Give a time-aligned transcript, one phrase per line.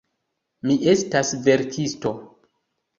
[0.71, 2.19] Mi estas verkisto.